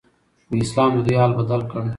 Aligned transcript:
خو 0.47 0.53
اسلام 0.65 0.89
ددوی 0.95 1.15
حال 1.21 1.31
بدل 1.39 1.61
کړ 1.71 1.81